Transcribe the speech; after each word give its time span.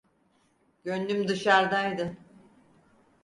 Gönlüm 0.83 1.27
dışardaydı. 1.27 2.17